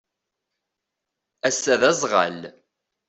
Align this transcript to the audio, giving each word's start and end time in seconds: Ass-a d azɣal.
Ass-a 1.47 1.75
d 1.81 1.83
azɣal. 1.91 2.39